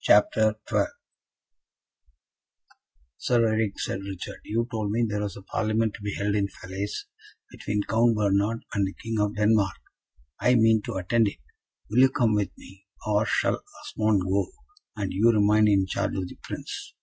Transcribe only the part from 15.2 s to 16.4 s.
remain in charge of the